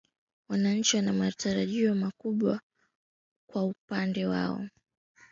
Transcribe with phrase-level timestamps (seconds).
[0.49, 2.61] Wananchi wana matarajio makubwa
[3.49, 4.67] kwa upande wao